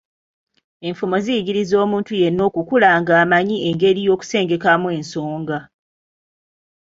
[0.87, 5.57] Enfumo ziyigiriza omuntu yenna okukula ng’amanyi engeri y’okusengekemu ensonga.